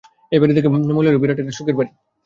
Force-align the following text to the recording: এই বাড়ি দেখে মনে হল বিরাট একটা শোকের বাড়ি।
এই 0.31 0.39
বাড়ি 0.41 0.53
দেখে 0.55 0.69
মনে 0.73 1.07
হল 1.09 1.17
বিরাট 1.21 1.39
একটা 1.41 1.55
শোকের 1.57 1.75
বাড়ি। 1.77 1.91